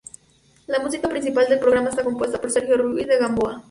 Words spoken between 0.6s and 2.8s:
La música principal del programa está compuesta por Sergio